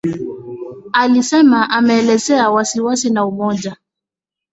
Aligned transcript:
Alisema 0.93 1.69
ameelezea 1.69 2.49
wasiwasi 2.51 3.09
wa 3.09 3.25
umoja 3.25 3.77